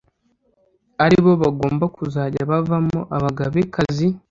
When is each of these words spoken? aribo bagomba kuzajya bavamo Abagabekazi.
aribo 1.03 1.31
bagomba 1.43 1.85
kuzajya 1.95 2.41
bavamo 2.51 2.99
Abagabekazi. 3.15 4.07